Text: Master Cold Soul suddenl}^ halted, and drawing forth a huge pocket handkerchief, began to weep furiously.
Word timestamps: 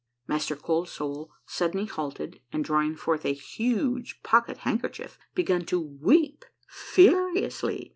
Master 0.27 0.55
Cold 0.55 0.89
Soul 0.89 1.29
suddenl}^ 1.47 1.87
halted, 1.91 2.39
and 2.51 2.65
drawing 2.65 2.95
forth 2.95 3.23
a 3.23 3.33
huge 3.33 4.23
pocket 4.23 4.57
handkerchief, 4.65 5.19
began 5.35 5.63
to 5.65 5.79
weep 5.79 6.43
furiously. 6.67 7.89